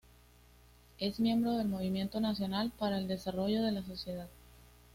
[0.97, 4.27] Es miembro del Movimiento Nacional para el Desarrollo de la Sociedad.